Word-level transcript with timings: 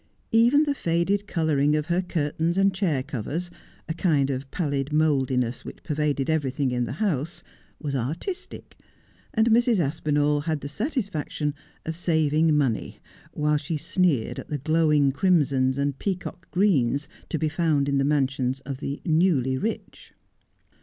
Even 0.31 0.63
the 0.63 0.73
faded 0.73 1.27
colouring 1.27 1.75
of 1.75 1.85
her 1.85 2.01
curtains 2.01 2.57
and 2.57 2.73
chair 2.73 3.03
covers, 3.03 3.51
a 3.87 3.93
kind 3.93 4.31
of 4.31 4.49
pallid 4.49 4.91
mouldiness 4.91 5.63
which 5.63 5.83
pervaded 5.83 6.27
everything 6.27 6.71
in 6.71 6.85
the 6.85 6.93
house, 6.93 7.43
was 7.79 7.95
artistic; 7.95 8.75
and 9.31 9.51
Mrs. 9.51 9.77
Aspinall 9.79 10.41
had 10.41 10.61
the 10.61 10.67
satisfaction 10.67 11.53
of 11.85 11.95
saving 11.95 12.57
money, 12.57 12.97
while 13.33 13.57
she 13.57 13.77
sneered 13.77 14.39
at 14.39 14.47
the 14.49 14.57
glowing 14.57 15.11
crimsons 15.11 15.77
and 15.77 15.99
peacock 15.99 16.49
greens 16.49 17.07
to 17.29 17.37
be 17.37 17.47
found 17.47 17.87
in 17.87 17.99
the 17.99 18.03
mansions 18.03 18.59
of 18.61 18.77
the 18.77 19.01
newly 19.05 19.55
rich. 19.55 20.13